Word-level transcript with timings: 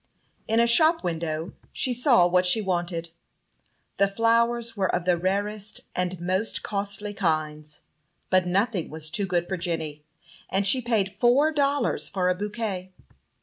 In 0.47 0.59
a 0.59 0.65
shop 0.65 1.03
window 1.03 1.53
she 1.71 1.93
saw 1.93 2.25
what 2.27 2.43
she 2.47 2.59
wanted. 2.59 3.11
The 3.97 4.07
flowers 4.07 4.75
were 4.75 4.89
of 4.89 5.05
the 5.05 5.15
rarest 5.15 5.81
and 5.95 6.19
most 6.19 6.63
costly 6.63 7.13
kinds; 7.13 7.81
but 8.31 8.47
nothing 8.47 8.89
was 8.89 9.11
too 9.11 9.27
good 9.27 9.47
for 9.47 9.57
Jenny, 9.57 10.03
and 10.49 10.65
she 10.65 10.81
paid 10.81 11.11
four 11.13 11.51
dollars 11.51 12.09
for 12.09 12.29
a 12.29 12.35
bouquet. 12.35 12.91